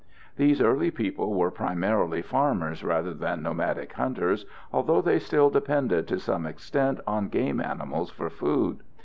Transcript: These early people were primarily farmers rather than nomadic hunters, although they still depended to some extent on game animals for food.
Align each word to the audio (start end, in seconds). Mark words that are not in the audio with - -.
These 0.35 0.61
early 0.63 0.89
people 0.89 1.35
were 1.35 1.51
primarily 1.51 2.23
farmers 2.23 2.83
rather 2.83 3.13
than 3.13 3.43
nomadic 3.43 3.93
hunters, 3.93 4.47
although 4.73 4.99
they 4.99 5.19
still 5.19 5.51
depended 5.51 6.07
to 6.07 6.17
some 6.17 6.47
extent 6.47 6.99
on 7.05 7.29
game 7.29 7.59
animals 7.61 8.09
for 8.09 8.31
food. 8.31 8.79